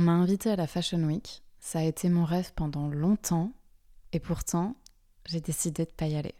On 0.00 0.04
m'a 0.04 0.12
invité 0.12 0.48
à 0.48 0.56
la 0.56 0.66
Fashion 0.66 1.02
Week. 1.04 1.42
Ça 1.58 1.80
a 1.80 1.82
été 1.82 2.08
mon 2.08 2.24
rêve 2.24 2.54
pendant 2.56 2.88
longtemps 2.88 3.52
et 4.12 4.18
pourtant, 4.18 4.74
j'ai 5.26 5.42
décidé 5.42 5.84
de 5.84 5.90
pas 5.90 6.06
y 6.06 6.16
aller. 6.16 6.36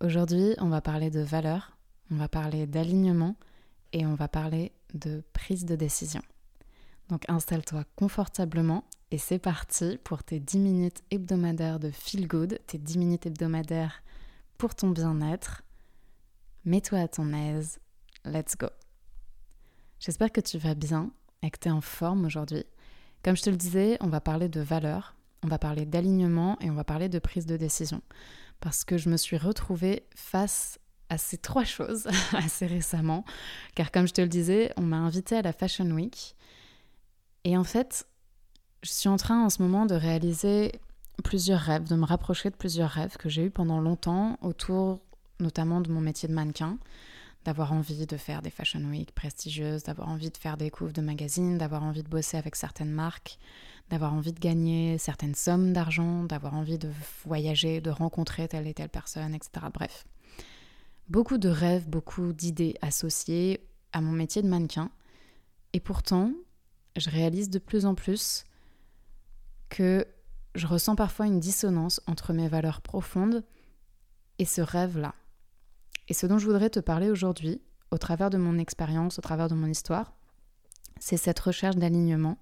Aujourd'hui, 0.00 0.56
on 0.58 0.68
va 0.68 0.80
parler 0.80 1.10
de 1.10 1.20
valeurs, 1.20 1.78
on 2.10 2.16
va 2.16 2.26
parler 2.26 2.66
d'alignement 2.66 3.36
et 3.92 4.04
on 4.04 4.16
va 4.16 4.26
parler 4.26 4.72
de 4.94 5.22
prise 5.32 5.64
de 5.64 5.76
décision. 5.76 6.22
Donc 7.08 7.22
installe-toi 7.28 7.84
confortablement 7.94 8.82
et 9.12 9.18
c'est 9.18 9.38
parti 9.38 9.96
pour 10.02 10.24
tes 10.24 10.40
10 10.40 10.58
minutes 10.58 11.04
hebdomadaires 11.12 11.78
de 11.78 11.92
feel 11.92 12.26
good, 12.26 12.58
tes 12.66 12.78
10 12.78 12.98
minutes 12.98 13.26
hebdomadaires 13.26 14.02
pour 14.58 14.74
ton 14.74 14.90
bien-être. 14.90 15.62
Mets-toi 16.64 16.98
à 16.98 17.06
ton 17.06 17.32
aise, 17.32 17.78
let's 18.24 18.56
go. 18.56 18.70
J'espère 20.00 20.32
que 20.32 20.40
tu 20.40 20.58
vas 20.58 20.74
bien 20.74 21.12
et 21.44 21.50
que 21.50 21.58
tu 21.58 21.68
es 21.68 21.72
en 21.72 21.80
forme 21.80 22.24
aujourd'hui. 22.24 22.64
Comme 23.22 23.36
je 23.36 23.42
te 23.42 23.50
le 23.50 23.56
disais, 23.56 23.96
on 24.00 24.08
va 24.08 24.20
parler 24.20 24.48
de 24.48 24.60
valeurs, 24.60 25.14
on 25.42 25.48
va 25.48 25.58
parler 25.58 25.84
d'alignement 25.84 26.58
et 26.60 26.70
on 26.70 26.74
va 26.74 26.84
parler 26.84 27.08
de 27.08 27.18
prise 27.18 27.46
de 27.46 27.56
décision. 27.56 28.00
Parce 28.60 28.84
que 28.84 28.96
je 28.96 29.10
me 29.10 29.16
suis 29.16 29.36
retrouvée 29.36 30.04
face 30.16 30.78
à 31.10 31.18
ces 31.18 31.36
trois 31.36 31.64
choses 31.64 32.08
assez 32.32 32.66
récemment. 32.66 33.24
Car 33.74 33.92
comme 33.92 34.08
je 34.08 34.14
te 34.14 34.22
le 34.22 34.28
disais, 34.28 34.72
on 34.76 34.82
m'a 34.82 34.96
invitée 34.96 35.36
à 35.36 35.42
la 35.42 35.52
Fashion 35.52 35.90
Week. 35.90 36.34
Et 37.44 37.58
en 37.58 37.64
fait, 37.64 38.06
je 38.82 38.90
suis 38.90 39.08
en 39.08 39.18
train 39.18 39.44
en 39.44 39.50
ce 39.50 39.62
moment 39.62 39.84
de 39.84 39.94
réaliser 39.94 40.72
plusieurs 41.22 41.60
rêves, 41.60 41.84
de 41.84 41.94
me 41.94 42.06
rapprocher 42.06 42.50
de 42.50 42.56
plusieurs 42.56 42.90
rêves 42.90 43.16
que 43.18 43.28
j'ai 43.28 43.44
eus 43.44 43.50
pendant 43.50 43.80
longtemps 43.80 44.38
autour 44.40 45.00
notamment 45.40 45.80
de 45.80 45.90
mon 45.90 46.00
métier 46.00 46.28
de 46.28 46.34
mannequin 46.34 46.78
d'avoir 47.44 47.72
envie 47.72 48.06
de 48.06 48.16
faire 48.16 48.42
des 48.42 48.50
fashion 48.50 48.80
week 48.90 49.12
prestigieuses, 49.12 49.82
d'avoir 49.82 50.08
envie 50.08 50.30
de 50.30 50.36
faire 50.36 50.56
des 50.56 50.70
couves 50.70 50.92
de 50.92 51.02
magazines, 51.02 51.58
d'avoir 51.58 51.82
envie 51.82 52.02
de 52.02 52.08
bosser 52.08 52.36
avec 52.36 52.56
certaines 52.56 52.90
marques, 52.90 53.38
d'avoir 53.90 54.14
envie 54.14 54.32
de 54.32 54.40
gagner 54.40 54.96
certaines 54.98 55.34
sommes 55.34 55.72
d'argent, 55.72 56.24
d'avoir 56.24 56.54
envie 56.54 56.78
de 56.78 56.90
voyager, 57.24 57.80
de 57.80 57.90
rencontrer 57.90 58.48
telle 58.48 58.66
et 58.66 58.74
telle 58.74 58.88
personne, 58.88 59.34
etc. 59.34 59.66
Bref, 59.72 60.06
beaucoup 61.08 61.38
de 61.38 61.48
rêves, 61.48 61.88
beaucoup 61.88 62.32
d'idées 62.32 62.76
associées 62.80 63.68
à 63.92 64.00
mon 64.00 64.12
métier 64.12 64.42
de 64.42 64.48
mannequin. 64.48 64.90
Et 65.74 65.80
pourtant, 65.80 66.32
je 66.96 67.10
réalise 67.10 67.50
de 67.50 67.58
plus 67.58 67.84
en 67.84 67.94
plus 67.94 68.44
que 69.68 70.06
je 70.54 70.66
ressens 70.66 70.94
parfois 70.94 71.26
une 71.26 71.40
dissonance 71.40 72.00
entre 72.06 72.32
mes 72.32 72.48
valeurs 72.48 72.80
profondes 72.80 73.44
et 74.38 74.44
ce 74.44 74.60
rêve-là. 74.60 75.14
Et 76.08 76.14
ce 76.14 76.26
dont 76.26 76.38
je 76.38 76.46
voudrais 76.46 76.70
te 76.70 76.80
parler 76.80 77.10
aujourd'hui, 77.10 77.60
au 77.90 77.98
travers 77.98 78.30
de 78.30 78.38
mon 78.38 78.58
expérience, 78.58 79.18
au 79.18 79.22
travers 79.22 79.48
de 79.48 79.54
mon 79.54 79.66
histoire, 79.66 80.12
c'est 80.98 81.16
cette 81.16 81.40
recherche 81.40 81.76
d'alignement 81.76 82.38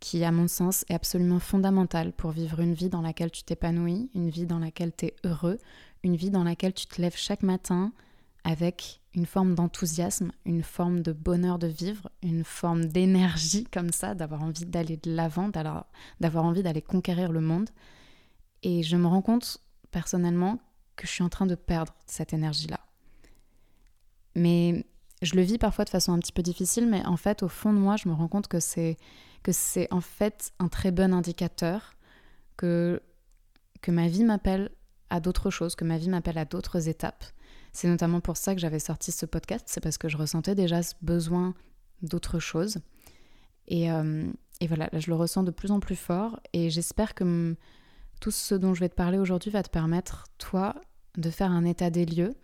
qui, 0.00 0.24
à 0.24 0.32
mon 0.32 0.48
sens, 0.48 0.84
est 0.88 0.94
absolument 0.94 1.38
fondamentale 1.38 2.12
pour 2.12 2.30
vivre 2.30 2.60
une 2.60 2.74
vie 2.74 2.90
dans 2.90 3.00
laquelle 3.00 3.30
tu 3.30 3.42
t'épanouis, 3.42 4.10
une 4.14 4.28
vie 4.28 4.46
dans 4.46 4.58
laquelle 4.58 4.92
tu 4.94 5.06
es 5.06 5.16
heureux, 5.24 5.58
une 6.02 6.16
vie 6.16 6.30
dans 6.30 6.44
laquelle 6.44 6.74
tu 6.74 6.86
te 6.86 7.00
lèves 7.00 7.16
chaque 7.16 7.42
matin 7.42 7.92
avec 8.44 9.00
une 9.14 9.26
forme 9.26 9.54
d'enthousiasme, 9.54 10.30
une 10.44 10.62
forme 10.62 11.00
de 11.00 11.12
bonheur 11.12 11.58
de 11.58 11.66
vivre, 11.66 12.10
une 12.22 12.44
forme 12.44 12.84
d'énergie 12.84 13.64
comme 13.72 13.90
ça, 13.90 14.14
d'avoir 14.14 14.42
envie 14.42 14.66
d'aller 14.66 14.98
de 14.98 15.14
l'avant, 15.14 15.48
d'avoir 15.48 16.44
envie 16.44 16.62
d'aller 16.62 16.82
conquérir 16.82 17.32
le 17.32 17.40
monde. 17.40 17.70
Et 18.62 18.82
je 18.82 18.96
me 18.96 19.06
rends 19.06 19.22
compte 19.22 19.58
personnellement 19.90 20.58
que 20.94 21.06
je 21.06 21.12
suis 21.12 21.24
en 21.24 21.28
train 21.28 21.46
de 21.46 21.54
perdre 21.54 21.94
cette 22.06 22.32
énergie-là. 22.32 22.85
Mais 24.36 24.84
je 25.22 25.34
le 25.34 25.42
vis 25.42 25.58
parfois 25.58 25.84
de 25.84 25.90
façon 25.90 26.12
un 26.12 26.18
petit 26.18 26.32
peu 26.32 26.42
difficile, 26.42 26.86
mais 26.86 27.04
en 27.06 27.16
fait, 27.16 27.42
au 27.42 27.48
fond 27.48 27.72
de 27.72 27.78
moi, 27.78 27.96
je 27.96 28.08
me 28.08 28.14
rends 28.14 28.28
compte 28.28 28.46
que 28.46 28.60
c'est 28.60 28.96
que 29.42 29.50
c'est 29.50 29.88
en 29.92 30.00
fait 30.00 30.52
un 30.58 30.68
très 30.68 30.90
bon 30.90 31.12
indicateur 31.12 31.94
que 32.56 33.00
que 33.80 33.90
ma 33.90 34.08
vie 34.08 34.24
m'appelle 34.24 34.70
à 35.10 35.20
d'autres 35.20 35.50
choses, 35.50 35.74
que 35.74 35.84
ma 35.84 35.98
vie 35.98 36.10
m'appelle 36.10 36.38
à 36.38 36.44
d'autres 36.44 36.88
étapes. 36.88 37.24
C'est 37.72 37.88
notamment 37.88 38.20
pour 38.20 38.36
ça 38.36 38.54
que 38.54 38.60
j'avais 38.60 38.78
sorti 38.78 39.10
ce 39.10 39.26
podcast, 39.26 39.66
c'est 39.68 39.80
parce 39.80 39.98
que 39.98 40.08
je 40.08 40.16
ressentais 40.16 40.54
déjà 40.54 40.82
ce 40.82 40.94
besoin 41.02 41.54
d'autres 42.02 42.38
choses. 42.38 42.78
Et, 43.68 43.90
euh, 43.90 44.24
et, 44.60 44.66
voilà, 44.66 44.88
là, 44.92 44.98
je 44.98 45.08
le 45.08 45.16
ressens 45.16 45.44
de 45.44 45.50
plus 45.50 45.70
en 45.70 45.80
plus 45.80 45.96
fort 45.96 46.40
et 46.52 46.70
j'espère 46.70 47.14
que 47.14 47.56
tout 48.20 48.30
ce 48.30 48.54
dont 48.54 48.74
je 48.74 48.80
vais 48.80 48.88
te 48.88 48.94
parler 48.94 49.18
aujourd'hui 49.18 49.50
va 49.50 49.62
te 49.62 49.70
permettre, 49.70 50.24
toi, 50.38 50.74
de 51.16 51.30
faire 51.30 51.50
un 51.50 51.64
état 51.64 51.90
des 51.90 52.06
lieux 52.06 52.34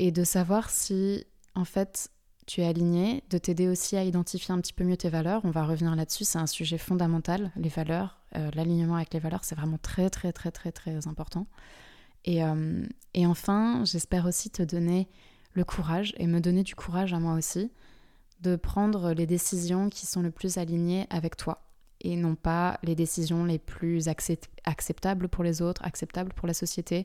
et 0.00 0.10
de 0.10 0.24
savoir 0.24 0.70
si 0.70 1.26
en 1.54 1.66
fait 1.66 2.10
tu 2.46 2.62
es 2.62 2.66
aligné, 2.66 3.22
de 3.30 3.38
t'aider 3.38 3.68
aussi 3.68 3.96
à 3.96 4.02
identifier 4.02 4.52
un 4.52 4.60
petit 4.60 4.72
peu 4.72 4.82
mieux 4.82 4.96
tes 4.96 5.10
valeurs. 5.10 5.42
On 5.44 5.50
va 5.50 5.62
revenir 5.62 5.94
là-dessus, 5.94 6.24
c'est 6.24 6.38
un 6.38 6.48
sujet 6.48 6.78
fondamental, 6.78 7.52
les 7.54 7.68
valeurs, 7.68 8.18
euh, 8.34 8.50
l'alignement 8.54 8.96
avec 8.96 9.12
les 9.12 9.20
valeurs, 9.20 9.44
c'est 9.44 9.54
vraiment 9.54 9.78
très 9.78 10.08
très 10.08 10.32
très 10.32 10.50
très 10.50 10.72
très 10.72 11.06
important. 11.06 11.46
Et, 12.24 12.42
euh, 12.42 12.82
et 13.14 13.26
enfin, 13.26 13.84
j'espère 13.84 14.26
aussi 14.26 14.50
te 14.50 14.62
donner 14.62 15.06
le 15.52 15.64
courage 15.64 16.14
et 16.16 16.26
me 16.26 16.40
donner 16.40 16.62
du 16.62 16.74
courage 16.74 17.12
à 17.12 17.20
moi 17.20 17.34
aussi 17.34 17.70
de 18.40 18.56
prendre 18.56 19.12
les 19.12 19.26
décisions 19.26 19.90
qui 19.90 20.06
sont 20.06 20.22
le 20.22 20.30
plus 20.30 20.56
alignées 20.56 21.06
avec 21.10 21.36
toi 21.36 21.66
et 22.00 22.16
non 22.16 22.36
pas 22.36 22.78
les 22.82 22.94
décisions 22.94 23.44
les 23.44 23.58
plus 23.58 24.08
acceptables 24.08 25.28
pour 25.28 25.44
les 25.44 25.60
autres, 25.60 25.84
acceptables 25.84 26.32
pour 26.32 26.48
la 26.48 26.54
société, 26.54 27.04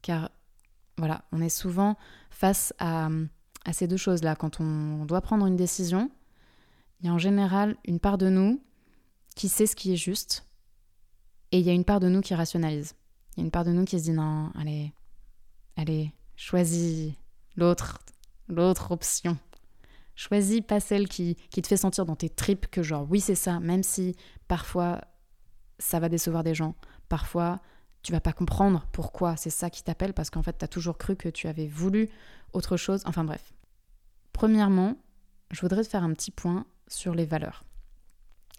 car 0.00 0.30
voilà, 1.00 1.24
on 1.32 1.40
est 1.40 1.48
souvent 1.48 1.96
face 2.30 2.72
à, 2.78 3.08
ces 3.72 3.88
deux 3.88 3.96
choses-là. 3.96 4.36
Quand 4.36 4.60
on 4.60 5.04
doit 5.06 5.20
prendre 5.20 5.46
une 5.46 5.56
décision, 5.56 6.10
il 7.00 7.06
y 7.06 7.08
a 7.08 7.12
en 7.12 7.18
général 7.18 7.76
une 7.84 7.98
part 7.98 8.18
de 8.18 8.28
nous 8.28 8.62
qui 9.34 9.48
sait 9.48 9.66
ce 9.66 9.74
qui 9.74 9.92
est 9.92 9.96
juste 9.96 10.46
et 11.52 11.58
il 11.58 11.66
y 11.66 11.70
a 11.70 11.72
une 11.72 11.84
part 11.84 12.00
de 12.00 12.08
nous 12.08 12.20
qui 12.20 12.34
rationalise. 12.34 12.94
Il 13.32 13.40
y 13.40 13.42
a 13.42 13.44
une 13.44 13.50
part 13.50 13.64
de 13.64 13.72
nous 13.72 13.84
qui 13.84 13.98
se 13.98 14.04
dit 14.04 14.12
non, 14.12 14.52
allez, 14.58 14.92
allez, 15.76 16.12
choisis 16.36 17.12
l'autre, 17.56 17.98
l'autre 18.48 18.92
option. 18.92 19.38
Choisis 20.14 20.60
pas 20.60 20.80
celle 20.80 21.08
qui, 21.08 21.36
qui 21.50 21.62
te 21.62 21.66
fait 21.66 21.78
sentir 21.78 22.04
dans 22.04 22.16
tes 22.16 22.28
tripes 22.28 22.66
que 22.66 22.82
genre 22.82 23.06
oui 23.08 23.20
c'est 23.20 23.34
ça, 23.34 23.58
même 23.58 23.82
si 23.82 24.14
parfois 24.48 25.00
ça 25.78 25.98
va 25.98 26.10
décevoir 26.10 26.44
des 26.44 26.54
gens, 26.54 26.74
parfois 27.08 27.60
tu 28.02 28.12
vas 28.12 28.20
pas 28.20 28.32
comprendre 28.32 28.86
pourquoi 28.92 29.36
c'est 29.36 29.50
ça 29.50 29.70
qui 29.70 29.82
t'appelle 29.82 30.14
parce 30.14 30.30
qu'en 30.30 30.42
fait 30.42 30.56
tu 30.58 30.64
as 30.64 30.68
toujours 30.68 30.98
cru 30.98 31.16
que 31.16 31.28
tu 31.28 31.48
avais 31.48 31.66
voulu 31.66 32.08
autre 32.52 32.76
chose. 32.76 33.02
Enfin 33.06 33.24
bref. 33.24 33.52
Premièrement, 34.32 34.96
je 35.50 35.60
voudrais 35.60 35.82
te 35.82 35.88
faire 35.88 36.04
un 36.04 36.12
petit 36.12 36.30
point 36.30 36.64
sur 36.88 37.14
les 37.14 37.26
valeurs. 37.26 37.64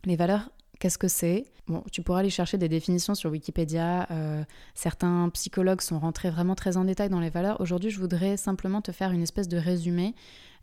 Les 0.06 0.16
valeurs, 0.16 0.50
qu'est-ce 0.80 0.98
que 0.98 1.08
c'est? 1.08 1.46
Tu 1.92 2.02
pourras 2.02 2.20
aller 2.20 2.30
chercher 2.30 2.58
des 2.58 2.68
définitions 2.68 3.16
sur 3.16 3.32
Wikipédia. 3.32 4.08
Euh, 4.12 4.44
certains 4.74 5.30
psychologues 5.30 5.82
sont 5.82 6.00
rentrés 6.00 6.30
vraiment 6.30 6.56
très 6.56 6.76
en 6.76 6.84
détail 6.84 7.10
dans 7.10 7.20
les 7.20 7.30
valeurs. 7.30 7.62
Aujourd'hui, 7.62 7.90
je 7.90 8.00
voudrais 8.00 8.36
simplement 8.36 8.82
te 8.82 8.92
faire 8.92 9.12
une 9.12 9.22
espèce 9.22 9.48
de 9.48 9.58
résumé 9.58 10.16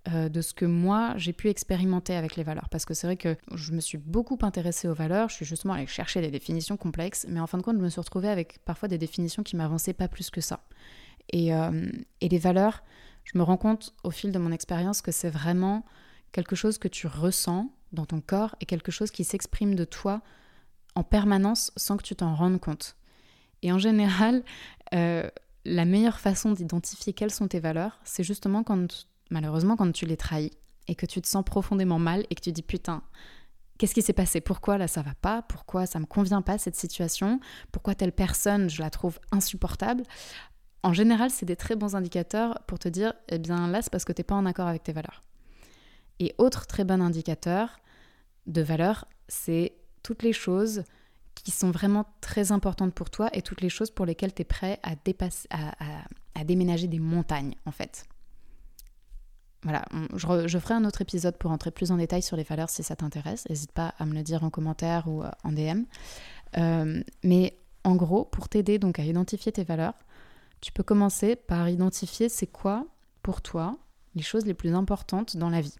euh, 0.06 0.28
de 0.28 0.40
ce 0.40 0.54
que 0.54 0.64
moi 0.64 1.14
j'ai 1.16 1.32
pu 1.32 1.48
expérimenter 1.48 2.14
avec 2.14 2.36
les 2.36 2.44
valeurs. 2.44 2.68
Parce 2.68 2.84
que 2.84 2.94
c'est 2.94 3.06
vrai 3.06 3.16
que 3.16 3.36
je 3.54 3.72
me 3.72 3.80
suis 3.80 3.98
beaucoup 3.98 4.38
intéressée 4.42 4.88
aux 4.88 4.94
valeurs, 4.94 5.28
je 5.28 5.34
suis 5.34 5.44
justement 5.44 5.74
allée 5.74 5.86
chercher 5.86 6.20
des 6.20 6.30
définitions 6.30 6.76
complexes, 6.76 7.26
mais 7.28 7.40
en 7.40 7.46
fin 7.46 7.58
de 7.58 7.62
compte, 7.62 7.76
je 7.76 7.82
me 7.82 7.88
suis 7.88 8.00
retrouvée 8.00 8.28
avec 8.28 8.58
parfois 8.64 8.88
des 8.88 8.98
définitions 8.98 9.42
qui 9.42 9.56
m'avançaient 9.56 9.92
pas 9.92 10.08
plus 10.08 10.30
que 10.30 10.40
ça. 10.40 10.60
Et, 11.30 11.54
euh, 11.54 11.90
et 12.20 12.28
les 12.28 12.38
valeurs, 12.38 12.82
je 13.24 13.36
me 13.36 13.42
rends 13.42 13.56
compte 13.56 13.94
au 14.04 14.10
fil 14.10 14.32
de 14.32 14.38
mon 14.38 14.52
expérience 14.52 15.02
que 15.02 15.12
c'est 15.12 15.30
vraiment 15.30 15.84
quelque 16.32 16.56
chose 16.56 16.78
que 16.78 16.88
tu 16.88 17.06
ressens 17.06 17.70
dans 17.92 18.06
ton 18.06 18.20
corps 18.20 18.54
et 18.60 18.66
quelque 18.66 18.92
chose 18.92 19.10
qui 19.10 19.24
s'exprime 19.24 19.74
de 19.74 19.84
toi 19.84 20.22
en 20.94 21.02
permanence 21.02 21.72
sans 21.76 21.96
que 21.96 22.02
tu 22.02 22.14
t'en 22.14 22.34
rendes 22.34 22.60
compte. 22.60 22.96
Et 23.62 23.72
en 23.72 23.78
général, 23.78 24.42
euh, 24.94 25.28
la 25.64 25.84
meilleure 25.84 26.20
façon 26.20 26.52
d'identifier 26.52 27.12
quelles 27.12 27.30
sont 27.30 27.48
tes 27.48 27.60
valeurs, 27.60 28.00
c'est 28.04 28.24
justement 28.24 28.62
quand 28.62 29.06
malheureusement, 29.30 29.76
quand 29.76 29.90
tu 29.92 30.06
les 30.06 30.16
trahis 30.16 30.52
et 30.86 30.94
que 30.94 31.06
tu 31.06 31.20
te 31.20 31.28
sens 31.28 31.44
profondément 31.44 31.98
mal 31.98 32.24
et 32.30 32.34
que 32.34 32.40
tu 32.40 32.52
dis 32.52 32.62
putain, 32.62 33.02
qu'est-ce 33.78 33.94
qui 33.94 34.02
s'est 34.02 34.12
passé? 34.12 34.40
Pourquoi 34.40 34.78
là 34.78 34.88
ça 34.88 35.02
va 35.02 35.14
pas? 35.14 35.42
Pourquoi 35.42 35.86
ça 35.86 35.98
me 35.98 36.06
convient 36.06 36.42
pas 36.42 36.58
cette 36.58 36.76
situation? 36.76 37.40
Pourquoi 37.72 37.94
telle 37.94 38.12
personne 38.12 38.68
je 38.68 38.82
la 38.82 38.90
trouve 38.90 39.18
insupportable? 39.30 40.02
En 40.82 40.92
général, 40.92 41.30
c'est 41.30 41.46
des 41.46 41.56
très 41.56 41.76
bons 41.76 41.96
indicateurs 41.96 42.60
pour 42.66 42.78
te 42.78 42.88
dire 42.88 43.12
eh 43.28 43.38
bien 43.38 43.68
là 43.68 43.82
c'est 43.82 43.90
parce 43.90 44.04
que 44.04 44.12
tu 44.12 44.20
n'es 44.20 44.24
pas 44.24 44.34
en 44.34 44.46
accord 44.46 44.68
avec 44.68 44.82
tes 44.82 44.92
valeurs. 44.92 45.20
Et 46.20 46.34
autre 46.38 46.66
très 46.66 46.84
bon 46.84 47.00
indicateur 47.00 47.78
de 48.46 48.62
valeur, 48.62 49.06
c'est 49.28 49.74
toutes 50.02 50.22
les 50.22 50.32
choses 50.32 50.84
qui 51.34 51.50
sont 51.52 51.70
vraiment 51.70 52.06
très 52.20 52.50
importantes 52.50 52.92
pour 52.94 53.10
toi 53.10 53.28
et 53.32 53.42
toutes 53.42 53.60
les 53.60 53.68
choses 53.68 53.90
pour 53.90 54.06
lesquelles 54.06 54.34
tu 54.34 54.42
es 54.42 54.44
prêt 54.44 54.80
à, 54.82 54.96
dépasser, 54.96 55.46
à 55.50 56.44
déménager 56.44 56.88
des 56.88 56.98
montagnes 56.98 57.54
en 57.64 57.70
fait 57.70 58.08
voilà, 59.62 59.84
je, 60.14 60.58
ferai 60.58 60.74
un 60.74 60.84
autre 60.84 61.02
épisode 61.02 61.36
pour 61.36 61.50
entrer 61.50 61.72
plus 61.72 61.90
en 61.90 61.96
détail 61.96 62.22
sur 62.22 62.36
les 62.36 62.44
valeurs 62.44 62.70
si 62.70 62.84
ça 62.84 62.94
t'intéresse. 62.94 63.48
N'hésite 63.48 63.72
pas 63.72 63.94
à 63.98 64.06
me 64.06 64.14
le 64.14 64.22
dire 64.22 64.44
en 64.44 64.50
commentaire 64.50 65.08
ou 65.08 65.22
euh, 65.22 65.30
en 65.42 65.50
DM. 65.50 65.82
Euh, 66.56 67.02
mais 67.24 67.58
en 67.82 67.96
gros, 67.96 68.24
pour 68.24 68.48
t'aider 68.48 68.78
donc 68.78 69.00
à 69.00 69.04
identifier 69.04 69.50
tes 69.50 69.64
valeurs, 69.64 69.94
tu 70.60 70.70
peux 70.70 70.84
commencer 70.84 71.34
par 71.34 71.68
identifier 71.68 72.28
c'est 72.28 72.46
quoi 72.46 72.86
pour 73.22 73.42
toi 73.42 73.76
les 74.14 74.22
choses 74.22 74.46
les 74.46 74.54
plus 74.54 74.74
importantes 74.74 75.36
dans 75.36 75.50
la 75.50 75.60
vie. 75.60 75.76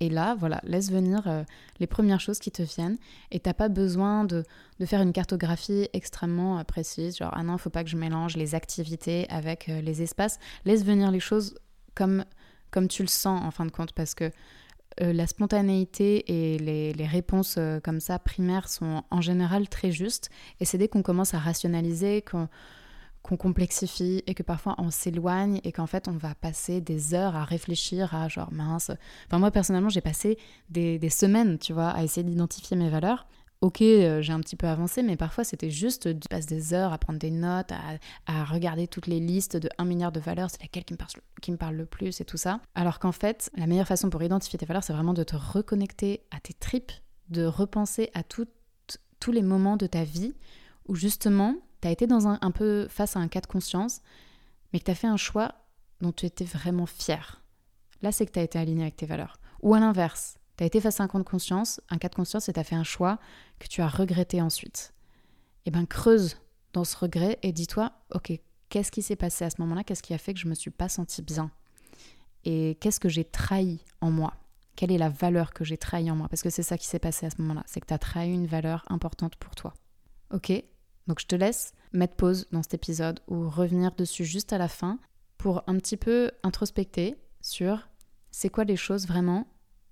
Et 0.00 0.10
là, 0.10 0.36
voilà, 0.38 0.60
laisse 0.62 0.92
venir 0.92 1.26
euh, 1.26 1.42
les 1.80 1.86
premières 1.86 2.20
choses 2.20 2.38
qui 2.38 2.52
te 2.52 2.62
viennent. 2.62 2.98
Et 3.30 3.40
t'as 3.40 3.54
pas 3.54 3.68
besoin 3.68 4.24
de, 4.24 4.44
faire 4.84 5.00
une 5.00 5.12
cartographie 5.12 5.88
extrêmement 5.94 6.62
précise, 6.64 7.16
genre 7.16 7.32
ah 7.34 7.42
non, 7.42 7.56
faut 7.58 7.70
pas 7.70 7.82
que 7.82 7.90
je 7.90 7.96
mélange 7.96 8.36
les 8.36 8.54
activités 8.54 9.26
avec 9.30 9.66
les 9.66 10.02
espaces. 10.02 10.38
Laisse 10.66 10.84
venir 10.84 11.10
les 11.10 11.18
choses 11.18 11.58
comme, 11.94 12.24
comme 12.70 12.88
tu 12.88 13.02
le 13.02 13.08
sens 13.08 13.42
en 13.44 13.50
fin 13.50 13.66
de 13.66 13.70
compte, 13.70 13.92
parce 13.92 14.14
que 14.14 14.30
la 15.00 15.28
spontanéité 15.28 16.24
et 16.54 16.58
les, 16.58 16.92
les 16.92 17.06
réponses 17.06 17.56
comme 17.84 18.00
ça 18.00 18.18
primaires 18.18 18.68
sont 18.68 19.04
en 19.10 19.20
général 19.20 19.68
très 19.68 19.92
justes. 19.92 20.28
Et 20.58 20.64
c'est 20.64 20.76
dès 20.76 20.88
qu'on 20.88 21.02
commence 21.02 21.34
à 21.34 21.38
rationaliser, 21.38 22.22
qu'on 22.22 22.48
complexifie 23.36 24.22
et 24.26 24.34
que 24.34 24.42
parfois 24.42 24.74
on 24.78 24.90
s'éloigne 24.90 25.60
et 25.64 25.72
qu'en 25.72 25.86
fait 25.86 26.08
on 26.08 26.16
va 26.16 26.34
passer 26.34 26.80
des 26.80 27.14
heures 27.14 27.36
à 27.36 27.44
réfléchir 27.44 28.14
à 28.14 28.28
genre 28.28 28.52
mince. 28.52 28.90
Enfin 29.26 29.38
moi 29.38 29.50
personnellement 29.50 29.90
j'ai 29.90 30.00
passé 30.00 30.38
des, 30.70 30.98
semaines 31.10 31.58
tu 31.58 31.72
vois 31.72 31.88
à 31.88 32.02
essayer 32.02 32.24
d'identifier 32.24 32.76
mes 32.76 32.88
valeurs. 32.88 33.26
Ok, 33.60 33.82
euh, 33.82 34.22
j'ai 34.22 34.32
un 34.32 34.38
petit 34.38 34.54
peu 34.54 34.68
avancé, 34.68 35.02
mais 35.02 35.16
parfois 35.16 35.42
c'était 35.42 35.70
juste 35.70 36.06
de 36.06 36.28
passer 36.28 36.46
des 36.46 36.74
heures 36.74 36.92
à 36.92 36.98
prendre 36.98 37.18
des 37.18 37.32
notes, 37.32 37.72
à, 38.26 38.44
regarder 38.44 38.86
toutes 38.86 39.08
les 39.08 39.18
listes 39.18 39.56
de 39.56 39.68
1 39.78 39.84
milliard 39.84 40.12
de 40.12 40.20
valeurs, 40.20 40.48
c'est 40.48 40.62
laquelle 40.62 40.84
qui 40.84 40.92
me, 40.92 41.56
parle, 41.56 41.74
le 41.74 41.84
plus 41.84 42.20
et 42.20 42.24
tout 42.24 42.36
ça. 42.36 42.60
Alors 42.76 43.00
qu'en 43.00 43.10
fait, 43.10 43.50
la 43.56 43.66
meilleure 43.66 43.88
façon 43.88 44.10
pour 44.10 44.22
identifier 44.22 44.60
tes 44.60 44.66
valeurs, 44.66 44.84
c'est 44.84 44.92
vraiment 44.92 45.12
de 45.12 45.24
te 45.24 45.34
reconnecter 45.34 46.22
à 46.30 46.38
tes 46.38 46.54
tripes, 46.54 46.92
de 47.30 47.44
repenser 47.44 48.10
à 48.14 48.22
tous 48.22 48.46
les 49.32 49.42
moments 49.42 49.76
de 49.76 49.88
ta 49.88 50.04
vie 50.04 50.34
où 50.86 50.94
justement 50.94 51.56
tu 51.82 51.88
as 51.88 51.90
été 51.90 52.06
dans 52.06 52.28
un, 52.28 52.50
peu 52.52 52.86
face 52.88 53.16
à 53.16 53.20
un 53.20 53.26
cas 53.26 53.40
de 53.40 53.46
conscience, 53.46 54.02
mais 54.72 54.78
que 54.78 54.84
tu 54.84 54.90
as 54.92 54.96
fait 54.96 55.08
un 55.08 55.16
choix 55.16 55.54
dont 56.00 56.12
tu 56.12 56.26
étais 56.26 56.44
vraiment 56.44 56.86
fier. 56.86 57.42
Là, 58.02 58.12
c'est 58.12 58.24
que 58.24 58.32
tu 58.32 58.38
as 58.38 58.42
été 58.42 58.58
aligné 58.58 58.82
avec 58.82 58.96
tes 58.96 59.06
valeurs. 59.06 59.40
Ou 59.62 59.74
à 59.74 59.80
l'inverse, 59.80 60.38
tu 60.58 60.64
as 60.64 60.66
été 60.66 60.80
face 60.80 61.00
à 61.00 61.04
un 61.04 61.08
cas 61.08 61.18
de 61.18 61.24
conscience, 61.24 61.80
un 61.88 61.96
cas 61.96 62.10
de 62.10 62.14
conscience 62.14 62.48
et 62.50 62.52
tu 62.52 62.60
as 62.60 62.64
fait 62.64 62.74
un 62.74 62.84
choix 62.84 63.18
que 63.58 63.66
tu 63.66 63.80
as 63.80 63.88
regretté 63.88 64.42
ensuite. 64.42 64.92
Eh 65.64 65.70
bien, 65.70 65.86
creuse 65.86 66.36
dans 66.74 66.84
ce 66.84 66.96
regret 66.96 67.38
et 67.42 67.52
dis-toi, 67.52 67.92
ok, 68.12 68.32
qu'est-ce 68.68 68.92
qui 68.92 69.00
s'est 69.00 69.16
passé 69.16 69.44
à 69.44 69.50
ce 69.50 69.56
moment-là? 69.60 69.84
Qu'est-ce 69.84 70.02
qui 70.02 70.12
a 70.12 70.18
fait 70.18 70.34
que 70.34 70.40
je 70.40 70.48
me 70.48 70.54
suis 70.54 70.70
pas 70.70 70.90
sentie 70.90 71.22
bien? 71.22 71.50
Et 72.44 72.76
qu'est-ce 72.80 73.00
que 73.00 73.08
j'ai 73.08 73.24
trahi 73.24 73.80
en 74.02 74.10
moi? 74.10 74.34
Quelle 74.76 74.92
est 74.92 74.98
la 74.98 75.08
valeur 75.08 75.54
que 75.54 75.64
j'ai 75.64 75.78
trahi 75.78 76.10
en 76.10 76.16
moi? 76.16 76.28
Parce 76.28 76.42
que 76.42 76.50
c'est 76.50 76.62
ça 76.62 76.76
qui 76.76 76.86
s'est 76.86 76.98
passé 76.98 77.24
à 77.24 77.30
ce 77.30 77.40
moment-là, 77.40 77.64
c'est 77.66 77.80
que 77.80 77.86
tu 77.86 77.94
as 77.94 77.98
trahi 77.98 78.30
une 78.30 78.46
valeur 78.46 78.84
importante 78.88 79.36
pour 79.36 79.54
toi. 79.54 79.72
Ok 80.30 80.52
donc 81.08 81.20
je 81.20 81.26
te 81.26 81.34
laisse 81.34 81.72
mettre 81.92 82.14
pause 82.14 82.46
dans 82.52 82.62
cet 82.62 82.74
épisode 82.74 83.20
ou 83.26 83.48
revenir 83.48 83.92
dessus 83.92 84.24
juste 84.24 84.52
à 84.52 84.58
la 84.58 84.68
fin 84.68 84.98
pour 85.38 85.64
un 85.66 85.76
petit 85.78 85.96
peu 85.96 86.30
introspecter 86.42 87.16
sur 87.40 87.88
c'est 88.30 88.50
quoi 88.50 88.64
les 88.64 88.76
choses 88.76 89.08
vraiment 89.08 89.48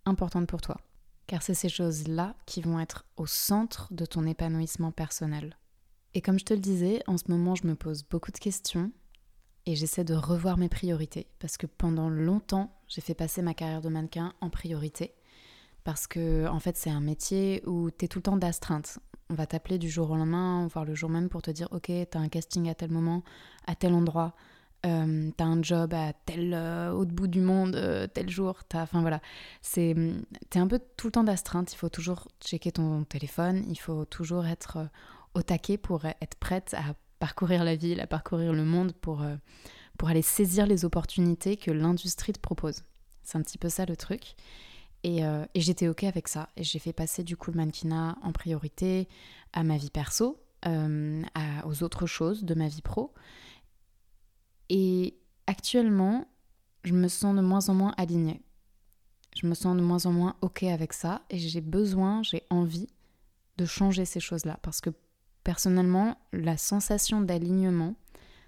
importantes 0.07 0.47
pour 0.47 0.61
toi. 0.61 0.79
Car 1.27 1.43
c'est 1.43 1.55
ces 1.55 1.69
choses-là 1.69 2.35
qui 2.47 2.63
vont 2.63 2.81
être 2.81 3.05
au 3.17 3.27
centre 3.27 3.93
de 3.93 4.07
ton 4.07 4.25
épanouissement 4.27 4.93
personnel. 4.93 5.57
Et 6.15 6.23
comme 6.23 6.39
je 6.39 6.45
te 6.45 6.55
le 6.55 6.61
disais, 6.61 7.03
en 7.07 7.19
ce 7.19 7.25
moment 7.29 7.55
je 7.55 7.67
me 7.67 7.75
pose 7.75 8.05
beaucoup 8.05 8.33
de 8.33 8.39
questions 8.39 8.91
et 9.67 9.75
j'essaie 9.75 10.05
de 10.05 10.15
revoir 10.15 10.57
mes 10.57 10.69
priorités 10.69 11.27
parce 11.39 11.57
que 11.57 11.67
pendant 11.67 12.09
longtemps 12.09 12.73
j'ai 12.89 13.01
fait 13.01 13.15
passer 13.15 13.43
ma 13.43 13.53
carrière 13.53 13.83
de 13.83 13.89
mannequin 13.89 14.33
en 14.41 14.49
priorité 14.49 15.15
parce 15.85 16.07
que 16.07 16.47
en 16.47 16.61
fait 16.61 16.77
c'est 16.77 16.91
un 16.91 17.01
métier 17.01 17.63
où 17.67 17.91
tu 17.91 18.05
es 18.05 18.09
tout 18.09 18.21
le 18.21 18.23
temps 18.23 18.37
d'astreinte 18.37 19.01
on 19.29 19.35
va 19.35 19.47
t'appeler 19.47 19.79
du 19.79 19.89
jour 19.89 20.11
au 20.11 20.17
lendemain, 20.17 20.67
voire 20.69 20.85
le 20.85 20.95
jour 20.95 21.11
même 21.11 21.29
pour 21.29 21.43
te 21.43 21.51
dire 21.51 21.69
ok, 21.73 21.91
t'as 22.11 22.19
un 22.19 22.29
casting 22.29 22.69
à 22.69 22.75
tel 22.75 22.91
moment, 22.91 23.23
à 23.67 23.75
tel 23.75 23.93
endroit, 23.93 24.35
euh, 24.87 25.31
t'as 25.37 25.45
un 25.45 25.63
job 25.63 25.93
à 25.95 26.13
tel 26.13 26.55
euh, 26.55 26.93
autre 26.93 27.13
bout 27.13 27.27
du 27.27 27.41
monde, 27.41 27.77
euh, 27.77 28.07
tel 28.07 28.31
jour, 28.31 28.65
t'as, 28.69 28.83
enfin 28.83 29.01
voilà, 29.01 29.21
c'est, 29.61 29.95
t'es 30.51 30.59
un 30.59 30.67
peu 30.67 30.81
tout 30.97 31.09
le 31.09 31.13
temps 31.13 31.25
d'astreinte. 31.25 31.73
Il 31.73 31.77
faut 31.77 31.89
toujours 31.89 32.29
checker 32.41 32.73
ton 32.73 33.05
téléphone, 33.05 33.65
il 33.69 33.79
faut 33.79 34.05
toujours 34.05 34.47
être 34.47 34.89
au 35.35 35.43
taquet 35.43 35.77
pour 35.77 36.05
être 36.05 36.37
prête 36.39 36.75
à 36.75 36.95
parcourir 37.19 37.65
la 37.65 37.77
ville, 37.77 38.01
à 38.01 38.07
parcourir 38.07 38.53
le 38.53 38.65
monde, 38.65 38.93
pour 38.93 39.25
pour 39.99 40.09
aller 40.11 40.23
saisir 40.23 40.67
les 40.67 40.85
opportunités 40.85 41.57
que 41.57 41.71
l'industrie 41.71 42.33
te 42.35 42.39
propose. 42.39 42.83
C'est 43.23 43.39
un 43.39 43.43
petit 43.43 43.59
peu 43.59 43.69
ça 43.69 43.87
le 43.87 43.97
truc. 43.97 44.37
Euh, 45.07 45.47
et, 45.55 45.61
j'étais 45.61 45.89
OK 45.89 46.05
avec 46.05 46.29
ça. 46.29 46.49
Et 46.57 46.65
j'ai 46.65 46.79
fait 46.79 46.93
passer 46.93 47.23
du 47.23 47.37
coup 47.37 47.51
le 47.51 47.57
mannequinat 47.57 48.17
en 48.23 48.33
priorité 48.33 49.09
à 49.53 49.63
ma 49.63 49.77
vie 49.77 49.91
perso, 49.91 50.41
euh, 50.67 51.23
aux 51.65 51.83
autres 51.83 52.07
choses 52.07 52.45
de 52.45 52.55
ma 52.55 52.69
vie 52.69 52.83
pro. 52.83 53.13
Et 54.69 55.19
actuellement, 55.47 56.27
je 56.85 56.95
me 56.95 57.09
sens 57.09 57.35
de 57.37 57.41
moins 57.41 57.69
en 57.69 57.75
moins 57.75 57.95
alignée. 57.97 58.43
Je 59.37 59.47
me 59.47 59.55
sens 59.55 59.77
de 59.77 59.83
moins 59.83 60.07
en 60.07 60.13
moins 60.13 60.37
OK 60.41 60.63
avec 60.63 60.93
ça. 60.93 61.23
Et 61.31 61.39
j'ai 61.39 61.61
besoin, 61.61 62.23
j'ai 62.23 62.43
envie 62.51 62.89
de 63.59 63.65
changer 63.65 64.05
ces 64.05 64.21
choses-là. 64.21 64.59
Parce 64.63 64.81
que 64.81 64.91
personnellement, 65.45 66.17
la 66.33 66.57
sensation 66.57 67.21
d'alignement, 67.21 67.95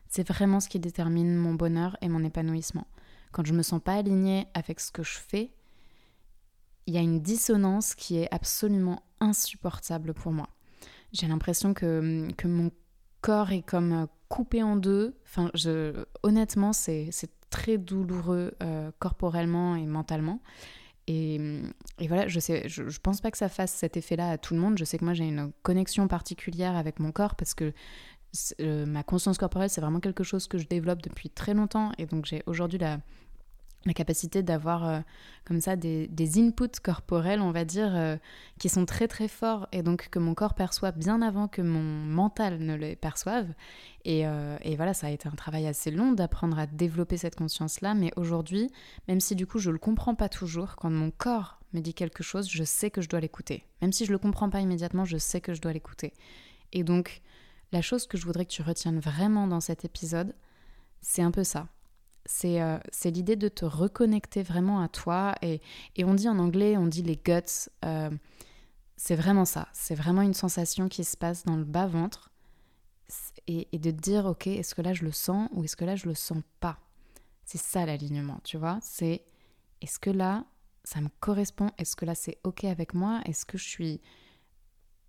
c'est 0.08 0.26
vraiment 0.26 0.60
ce 0.60 0.68
qui 0.68 0.80
détermine 0.80 1.36
mon 1.36 1.54
bonheur 1.54 1.96
et 2.00 2.08
mon 2.08 2.24
épanouissement. 2.24 2.86
Quand 3.32 3.46
je 3.46 3.52
me 3.52 3.62
sens 3.62 3.80
pas 3.82 3.94
alignée 3.94 4.46
avec 4.54 4.80
ce 4.80 4.90
que 4.90 5.02
je 5.02 5.18
fais, 5.18 5.52
il 6.86 6.94
y 6.94 6.98
a 6.98 7.02
une 7.02 7.20
dissonance 7.20 7.94
qui 7.94 8.16
est 8.16 8.32
absolument 8.32 9.02
insupportable 9.20 10.14
pour 10.14 10.32
moi. 10.32 10.48
J'ai 11.12 11.26
l'impression 11.26 11.74
que, 11.74 12.28
que 12.38 12.48
mon 12.48 12.70
corps 13.20 13.52
est 13.52 13.62
comme 13.62 14.08
coupé 14.28 14.62
en 14.62 14.76
deux. 14.76 15.16
Enfin, 15.24 15.50
je, 15.54 16.04
honnêtement, 16.22 16.72
c'est 16.72 17.10
très 17.50 17.78
douloureux 17.78 18.52
euh, 18.62 18.90
corporellement 18.98 19.76
et 19.76 19.86
mentalement. 19.86 20.40
Et, 21.10 21.40
voilà, 22.06 22.28
je 22.28 22.38
sais, 22.38 22.68
je, 22.68 22.90
je, 22.90 23.00
pense 23.00 23.22
pas 23.22 23.30
que 23.30 23.38
ça 23.38 23.48
fasse 23.48 23.72
cet 23.72 23.96
effet-là 23.96 24.30
à 24.32 24.38
tout 24.38 24.52
le 24.52 24.60
monde. 24.60 24.76
Je 24.78 24.84
sais 24.84 24.98
que 24.98 25.04
moi 25.06 25.14
j'ai 25.14 25.24
une 25.24 25.52
connexion 25.62 26.06
particulière 26.06 26.76
avec 26.76 27.00
mon 27.00 27.12
corps 27.12 27.34
parce 27.34 27.54
que 27.54 27.72
euh, 28.60 28.84
ma 28.84 29.02
conscience 29.02 29.38
corporelle 29.38 29.70
c'est 29.70 29.80
vraiment 29.80 30.00
quelque 30.00 30.22
chose 30.22 30.48
que 30.48 30.58
je 30.58 30.66
développe 30.66 31.00
depuis 31.00 31.30
très 31.30 31.54
longtemps 31.54 31.92
et 31.96 32.04
donc 32.04 32.26
j'ai 32.26 32.42
aujourd'hui 32.44 32.78
la, 32.78 32.98
la 33.84 33.94
capacité 33.94 34.42
d'avoir 34.42 34.86
euh, 34.86 35.00
comme 35.44 35.60
ça 35.60 35.76
des, 35.76 36.38
inputs 36.38 36.80
corporels, 36.82 37.40
on 37.40 37.52
va 37.52 37.64
dire, 37.64 37.94
euh, 37.94 38.16
qui 38.58 38.68
sont 38.68 38.84
très 38.84 39.08
très 39.08 39.28
forts 39.28 39.68
et 39.72 39.82
donc 39.82 40.08
que 40.10 40.18
mon 40.18 40.34
corps 40.34 40.54
perçoit 40.54 40.92
bien 40.92 41.22
avant 41.22 41.48
que 41.48 41.62
mon 41.62 41.82
mental 41.82 42.58
ne 42.58 42.74
les 42.74 42.96
perçoive. 42.96 43.46
Et, 44.04 44.26
euh, 44.26 44.56
et 44.62 44.76
voilà, 44.76 44.94
ça 44.94 45.06
a 45.06 45.10
été 45.10 45.28
un 45.28 45.32
travail 45.32 45.66
assez 45.66 45.90
long 45.90 46.12
d'apprendre 46.12 46.58
à 46.58 46.66
développer 46.66 47.16
cette 47.16 47.36
conscience-là, 47.36 47.94
mais 47.94 48.10
aujourd'hui, 48.16 48.70
même 49.06 49.20
si 49.20 49.34
du 49.34 49.46
coup 49.46 49.58
je 49.58 49.70
le 49.70 49.78
comprends 49.78 50.14
pas 50.14 50.28
toujours, 50.28 50.76
quand 50.76 50.90
mon 50.90 51.10
corps 51.10 51.60
me 51.72 51.80
dit 51.80 51.94
quelque 51.94 52.22
chose, 52.22 52.48
je 52.50 52.64
sais 52.64 52.90
que 52.90 53.00
je 53.00 53.08
dois 53.08 53.20
l'écouter. 53.20 53.64
Même 53.82 53.92
si 53.92 54.06
je 54.06 54.12
le 54.12 54.18
comprends 54.18 54.50
pas 54.50 54.60
immédiatement, 54.60 55.04
je 55.04 55.18
sais 55.18 55.40
que 55.40 55.54
je 55.54 55.60
dois 55.60 55.72
l'écouter. 55.72 56.14
Et 56.72 56.82
donc, 56.82 57.22
la 57.72 57.82
chose 57.82 58.06
que 58.06 58.16
je 58.16 58.24
voudrais 58.24 58.46
que 58.46 58.50
tu 58.50 58.62
retiennes 58.62 58.98
vraiment 58.98 59.46
dans 59.46 59.60
cet 59.60 59.84
épisode, 59.84 60.34
c'est 61.00 61.22
un 61.22 61.30
peu 61.30 61.44
ça 61.44 61.68
euh, 62.44 62.78
c'est 62.92 63.10
l'idée 63.10 63.36
de 63.36 63.48
te 63.48 63.64
reconnecter 63.64 64.42
vraiment 64.42 64.80
à 64.80 64.88
toi. 64.88 65.34
Et, 65.42 65.60
on 66.04 66.14
dit 66.14 66.28
en 66.28 66.38
anglais, 66.38 66.76
on 66.76 66.86
dit 66.86 67.02
les 67.02 67.16
guts. 67.16 67.68
Euh, 67.84 68.10
c'est 68.96 69.16
vraiment 69.16 69.44
ça. 69.44 69.68
C'est 69.72 69.94
vraiment 69.94 70.22
une 70.22 70.34
sensation 70.34 70.88
qui 70.88 71.04
se 71.04 71.16
passe 71.16 71.44
dans 71.44 71.56
le 71.56 71.64
bas-ventre. 71.64 72.30
Et, 73.46 73.66
de 73.78 73.90
dire, 73.90 74.26
ok, 74.26 74.46
est-ce 74.46 74.74
que 74.74 74.82
là 74.82 74.92
je 74.92 75.04
le 75.04 75.12
sens 75.12 75.48
ou 75.52 75.64
est-ce 75.64 75.76
que 75.76 75.86
là 75.86 75.96
je 75.96 76.06
le 76.06 76.14
sens 76.14 76.42
pas? 76.60 76.78
C'est 77.44 77.58
ça 77.58 77.86
l'alignement, 77.86 78.40
tu 78.44 78.58
vois? 78.58 78.78
C'est 78.82 79.24
est-ce 79.80 79.98
que 79.98 80.10
là 80.10 80.44
ça 80.84 81.00
me 81.00 81.08
correspond? 81.20 81.70
Est-ce 81.78 81.96
que 81.96 82.04
là 82.04 82.14
c'est 82.14 82.38
ok 82.44 82.64
avec 82.64 82.92
moi? 82.92 83.22
Est-ce 83.24 83.46
que 83.46 83.56
je 83.56 83.66
suis 83.66 84.00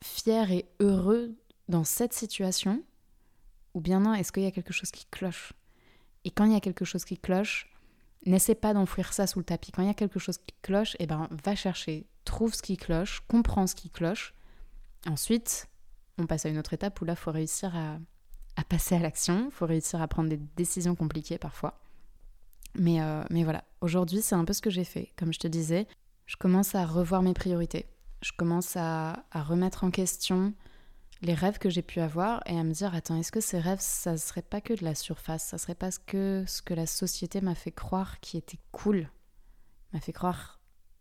fier 0.01 0.49
et 0.51 0.69
heureux 0.79 1.35
dans 1.67 1.83
cette 1.83 2.13
situation? 2.13 2.81
Ou 3.73 3.81
bien 3.81 3.99
non, 3.99 4.13
est-ce 4.13 4.31
qu'il 4.31 4.43
y 4.43 4.47
a 4.47 4.51
quelque 4.51 4.73
chose 4.73 4.91
qui 4.91 5.05
cloche? 5.07 5.53
Et 6.25 6.31
quand 6.31 6.45
il 6.45 6.53
y 6.53 6.55
a 6.55 6.59
quelque 6.59 6.85
chose 6.85 7.05
qui 7.05 7.17
cloche, 7.17 7.69
n'essaie 8.25 8.55
pas 8.55 8.73
d'enfouir 8.73 9.13
ça 9.13 9.27
sous 9.27 9.39
le 9.39 9.45
tapis. 9.45 9.71
Quand 9.71 9.81
il 9.81 9.87
y 9.87 9.91
a 9.91 9.95
quelque 9.95 10.19
chose 10.19 10.37
qui 10.37 10.55
cloche, 10.61 10.95
eh 10.99 11.07
ben, 11.07 11.27
va 11.43 11.55
chercher, 11.55 12.05
trouve 12.25 12.53
ce 12.53 12.61
qui 12.61 12.77
cloche, 12.77 13.21
comprends 13.27 13.67
ce 13.67 13.75
qui 13.75 13.89
cloche. 13.89 14.33
Ensuite, 15.07 15.67
on 16.17 16.25
passe 16.25 16.45
à 16.45 16.49
une 16.49 16.57
autre 16.57 16.73
étape 16.73 16.99
où 17.01 17.05
là, 17.05 17.13
il 17.13 17.19
faut 17.19 17.31
réussir 17.31 17.75
à, 17.75 17.97
passer 18.67 18.95
à 18.95 18.99
l'action, 18.99 19.45
il 19.45 19.51
faut 19.51 19.65
réussir 19.65 20.01
à 20.01 20.07
prendre 20.07 20.29
des 20.29 20.39
décisions 20.57 20.93
compliquées 20.93 21.37
parfois. 21.37 21.79
Mais, 22.75 23.01
euh, 23.01 23.23
mais 23.29 23.43
voilà, 23.43 23.63
aujourd'hui, 23.79 24.21
c'est 24.21 24.35
un 24.35 24.43
peu 24.43 24.53
ce 24.53 24.61
que 24.61 24.69
j'ai 24.69 24.83
fait. 24.83 25.13
Comme 25.17 25.31
je 25.31 25.39
te 25.39 25.47
disais, 25.47 25.87
je 26.25 26.35
commence 26.35 26.75
à 26.75 26.85
revoir 26.85 27.21
mes 27.21 27.33
priorités. 27.33 27.85
Je 28.21 28.31
commence 28.37 28.75
à, 28.75 29.23
à 29.31 29.41
remettre 29.41 29.85
en 29.85 29.91
question 29.91 30.53
les 31.21 31.33
rêves 31.33 31.57
que 31.59 31.69
j'ai 31.69 31.81
pu 31.81 31.99
avoir 31.99 32.41
et 32.45 32.57
à 32.57 32.63
me 32.63 32.71
dire 32.71 32.95
attends 32.95 33.17
est-ce 33.17 33.31
que 33.31 33.41
ces 33.41 33.59
rêves 33.59 33.81
ça 33.81 34.17
serait 34.17 34.41
pas 34.41 34.61
que 34.61 34.73
de 34.73 34.83
la 34.83 34.95
surface 34.95 35.43
ça 35.43 35.57
serait 35.57 35.75
pas 35.75 35.91
que 35.91 36.45
ce 36.47 36.61
que 36.61 36.73
la 36.73 36.85
société 36.85 37.41
m'a 37.41 37.55
fait 37.55 37.71
croire 37.71 38.19
qui 38.21 38.37
était 38.37 38.59
cool 38.71 39.09
m'a 39.93 39.99
fait 39.99 40.13
croire 40.13 40.59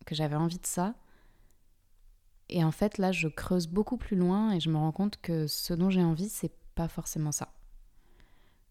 que 0.09 0.15
j'avais 0.15 0.37
envie 0.37 0.59
de 0.59 0.67
ça. 0.67 0.95
Et 2.49 2.65
en 2.65 2.73
fait 2.73 2.97
là 2.97 3.13
je 3.13 3.29
creuse 3.29 3.67
beaucoup 3.67 3.99
plus 3.99 4.17
loin 4.17 4.53
et 4.53 4.61
je 4.61 4.71
me 4.71 4.77
rends 4.79 4.93
compte 4.93 5.21
que 5.21 5.47
ce 5.47 5.75
dont 5.75 5.91
j'ai 5.91 6.03
envie 6.03 6.31
c'est 6.31 6.53
pas 6.75 6.89
forcément 6.89 7.33
ça. 7.33 7.53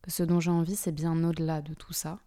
Que 0.01 0.09
ce 0.09 0.23
dont 0.23 0.39
j'ai 0.39 0.51
envie 0.51 0.75
c'est 0.75 0.91
bien 0.91 1.23
au-delà 1.23 1.61
de 1.61 1.75
tout 1.75 1.93
ça. 1.93 2.19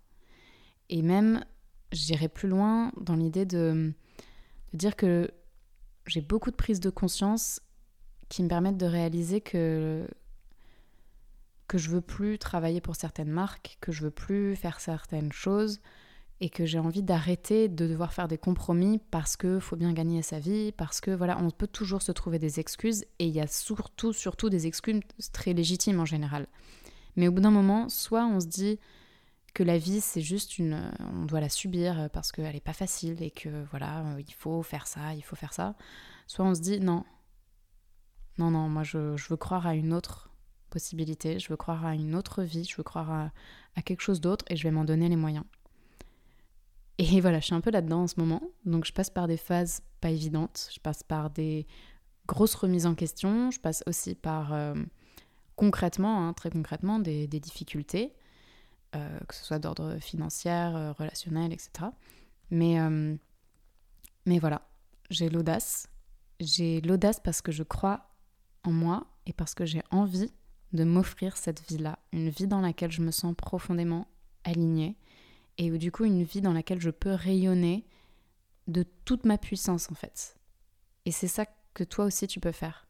Et 0.88 1.02
même 1.02 1.44
j'irai 1.90 2.28
plus 2.28 2.48
loin 2.48 2.92
dans 3.00 3.16
l'idée 3.16 3.46
de 3.46 3.92
dire 4.74 4.94
que 4.94 5.30
j'ai 6.06 6.20
beaucoup 6.20 6.52
de 6.52 6.56
prises 6.56 6.80
de 6.80 6.90
conscience 6.90 7.60
qui 8.30 8.42
me 8.42 8.49
permettent 8.49 8.78
de 8.78 8.87
réaliser 8.87 9.42
que 9.42 10.08
que 11.68 11.78
je 11.78 11.90
veux 11.90 12.00
plus 12.00 12.37
travailler 12.37 12.80
pour 12.80 12.96
certaines 12.96 13.30
marques, 13.30 13.78
que 13.80 13.92
je 13.92 14.02
veux 14.02 14.10
plus 14.10 14.56
faire 14.56 14.80
certaines 14.80 15.30
choses 15.30 15.80
et 16.40 16.49
que 16.50 16.66
j'ai 16.66 16.80
envie 16.80 17.02
d'arrêter 17.02 17.68
de 17.68 17.87
devoir 17.87 18.12
faire 18.12 18.26
des 18.26 18.38
compromis 18.38 18.99
parce 19.12 19.37
que 19.37 19.60
faut 19.60 19.76
bien 19.76 19.92
gagner 19.92 20.22
sa 20.22 20.40
vie, 20.40 20.72
parce 20.72 21.00
que 21.00 21.12
voilà, 21.12 21.38
on 21.38 21.50
peut 21.50 21.68
toujours 21.68 22.02
se 22.02 22.10
trouver 22.10 22.40
des 22.40 22.58
excuses 22.58 23.04
et 23.20 23.26
il 23.26 23.34
y 23.34 23.40
a 23.40 23.46
surtout 23.46 24.12
surtout 24.12 24.49
des 24.49 24.66
excuses 24.66 25.00
très 25.32 25.52
légitimes 25.52 26.00
en 26.00 26.06
général. 26.06 26.49
Mais 27.14 27.28
au 27.28 27.32
bout 27.32 27.40
d'un 27.40 27.52
moment, 27.52 27.88
soit 27.88 28.26
on 28.26 28.40
se 28.40 28.46
dit 28.46 28.80
que 29.54 29.62
la 29.62 29.78
vie 29.78 30.00
c'est 30.00 30.22
juste 30.22 30.58
une 30.58 30.90
on 31.00 31.25
doit 31.25 31.40
la 31.40 31.49
subir 31.49 32.08
parce 32.12 32.32
qu'elle 32.32 32.54
n'est 32.54 32.60
pas 32.60 32.72
facile 32.72 33.22
et 33.22 33.30
que 33.30 33.64
voilà, 33.70 34.04
il 34.18 34.34
faut 34.34 34.62
faire 34.62 34.87
ça, 34.88 35.14
il 35.14 35.22
faut 35.22 35.37
faire 35.37 35.52
ça, 35.52 35.76
soit 36.26 36.44
on 36.44 36.54
se 36.54 36.60
dit 36.60 36.80
non. 36.80 37.04
Non 38.40 38.50
non, 38.50 38.70
moi 38.70 38.85
je, 38.85 39.16
veux 39.28 39.37
croire 39.37 39.66
à 39.66 39.75
une 39.75 39.92
autre 39.92 40.30
possibilités, 40.70 41.38
je 41.38 41.50
veux 41.50 41.59
croire 41.59 41.85
à 41.85 41.94
une 41.94 42.14
autre 42.14 42.42
vie, 42.42 42.64
je 42.64 42.75
veux 42.75 42.82
croire 42.82 43.11
à, 43.76 43.82
quelque 43.82 44.00
chose 44.00 44.23
d'autre 44.23 44.47
et 44.49 44.56
je 44.56 44.62
vais 44.62 44.70
m'en 44.70 44.87
donner 44.87 45.11
les 45.11 45.16
moyens. 45.16 45.44
Et 46.97 47.20
voilà, 47.20 47.40
je 47.40 47.44
suis 47.44 47.54
un 47.54 47.61
peu 47.61 47.70
là-dedans 47.70 48.04
en 48.04 48.06
ce 48.06 48.18
moment, 48.18 48.40
donc 48.64 48.87
je 48.87 48.94
passe 48.94 49.11
par 49.11 49.28
des 49.28 49.37
phases 49.37 49.82
pas 50.00 50.09
évidentes, 50.09 50.70
je 50.73 50.80
passe 50.80 51.02
par 51.02 51.28
des 51.28 51.66
grosses 52.26 52.54
remises 52.54 52.87
en 52.87 52.94
question, 52.94 53.50
je 53.50 53.61
passe 53.61 53.82
aussi 53.87 54.14
par 54.14 54.54
euh, 54.54 54.75
concrètement, 55.56 56.26
hein, 56.26 56.32
très 56.32 56.49
concrètement, 56.49 56.99
des, 56.99 57.26
difficultés, 57.26 58.14
euh, 58.97 59.20
que 59.28 59.35
ce 59.35 59.44
soit 59.44 59.59
d'ordre 59.59 59.99
financier, 59.99 60.50
euh, 60.50 60.92
relationnel, 60.92 61.52
etc. 61.52 61.90
Mais, 62.50 62.78
mais 64.25 64.38
voilà, 64.38 64.62
j'ai 65.11 65.28
l'audace. 65.28 65.88
J'ai 66.40 66.80
l'audace 66.80 67.20
parce 67.20 67.42
que 67.42 67.52
je 67.52 67.62
crois 67.62 68.10
en 68.64 68.73
moi 68.73 69.07
et 69.26 69.33
parce 69.33 69.55
que 69.55 69.64
j'ai 69.64 69.83
envie 69.90 70.33
de 70.73 70.85
m'offrir 70.85 71.37
cette 71.37 71.67
vie-là, 71.69 71.99
une 72.12 72.29
vie 72.29 72.47
dans 72.47 72.61
laquelle 72.61 72.93
je 72.93 73.02
me 73.02 73.11
sens 73.11 73.35
profondément 73.35 74.07
alignée 74.45 74.97
et 75.59 75.71
où 75.73 75.79
du 75.79 75.90
coup 75.90 76.05
une 76.05 76.23
vie 76.23 76.40
dans 76.40 76.52
laquelle 76.52 76.81
je 76.81 76.90
peux 76.90 77.12
rayonner 77.12 77.87
de 78.67 78.85
toute 79.05 79.25
ma 79.25 79.38
puissance 79.38 79.90
en 79.90 79.95
fait. 79.95 80.37
Et 81.05 81.12
c'est 81.12 81.29
ça 81.29 81.47
que 81.75 81.85
toi 81.85 82.05
aussi 82.05 82.26
tu 82.26 82.40
peux 82.40 82.52
faire. 82.52 82.87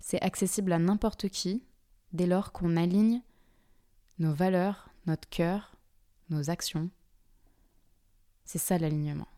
C'est 0.00 0.20
accessible 0.22 0.72
à 0.72 0.78
n'importe 0.78 1.28
qui 1.28 1.64
dès 2.12 2.26
lors 2.26 2.52
qu'on 2.52 2.76
aligne 2.76 3.22
nos 4.18 4.32
valeurs, 4.32 4.90
notre 5.06 5.28
cœur, 5.28 5.76
nos 6.30 6.50
actions. 6.50 6.90
C'est 8.44 8.58
ça 8.58 8.78
l'alignement. 8.78 9.28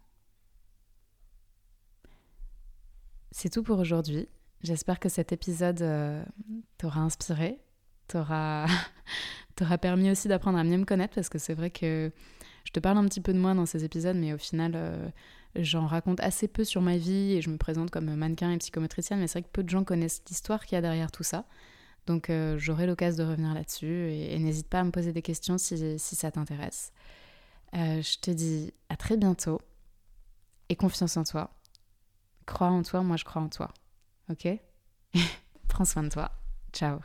C'est 3.33 3.51
tout 3.51 3.63
pour 3.63 3.79
aujourd'hui. 3.79 4.29
J'espère 4.63 5.01
que 5.01 5.09
cet 5.09 5.33
épisode 5.33 5.81
euh, 5.81 6.23
t'aura 6.77 7.01
inspiré, 7.01 7.59
t'aura 8.09 8.67
permis 9.81 10.11
aussi 10.11 10.29
d'apprendre 10.29 10.59
à 10.59 10.65
mieux 10.65 10.77
me 10.77 10.85
connaître 10.85 11.15
parce 11.15 11.29
que 11.29 11.39
c'est 11.39 11.55
vrai 11.55 11.71
que 11.71 12.13
je 12.65 12.73
te 12.73 12.81
parle 12.81 12.99
un 12.99 13.07
petit 13.07 13.21
peu 13.21 13.33
de 13.33 13.39
moi 13.39 13.55
dans 13.55 13.65
ces 13.67 13.85
épisodes, 13.85 14.17
mais 14.17 14.35
au 14.35 14.39
final, 14.39 14.73
euh, 14.75 15.09
j'en 15.55 15.87
raconte 15.87 16.21
assez 16.21 16.47
peu 16.47 16.65
sur 16.65 16.83
ma 16.83 16.99
vie 16.99 17.33
et 17.33 17.43
je 17.43 17.49
me 17.49 17.57
présente 17.57 17.91
comme 17.91 18.15
mannequin 18.15 18.51
et 18.51 18.59
psychométricienne, 18.59 19.21
mais 19.21 19.29
c'est 19.29 19.39
vrai 19.39 19.49
que 19.49 19.53
peu 19.53 19.63
de 19.63 19.71
gens 19.71 19.85
connaissent 19.85 20.23
l'histoire 20.29 20.67
qu'il 20.67 20.77
y 20.77 20.79
a 20.79 20.83
derrière 20.83 21.11
tout 21.11 21.23
ça. 21.23 21.47
Donc 22.07 22.29
euh, 22.29 22.59
j'aurai 22.59 22.87
l'occasion 22.87 23.25
de 23.25 23.31
revenir 23.31 23.55
là-dessus 23.55 24.13
et, 24.13 24.39
n'hésite 24.39 24.69
pas 24.69 24.81
à 24.81 24.85
me 24.85 24.91
poser 24.91 25.13
des 25.13 25.23
questions 25.23 25.57
si, 25.57 25.99
si 25.99 26.17
ça 26.17 26.31
t'intéresse. 26.31 26.93
je 27.73 28.21
te 28.21 28.31
dis 28.31 28.75
à 28.91 28.97
très 28.97 29.17
bientôt 29.17 29.61
et 30.69 30.77
confiance 30.77 31.17
en 31.17 31.25
toi. 31.25 31.51
Crois 32.45 32.69
en 32.69 32.83
toi, 32.83 33.03
moi 33.03 33.17
je 33.17 33.25
crois 33.25 33.41
en 33.41 33.49
toi. 33.49 33.73
Ok 34.31 34.47
Prends 35.69 35.85
soin 35.85 36.05
de 36.05 36.09
toi. 36.09 36.31
Ciao. 36.73 37.01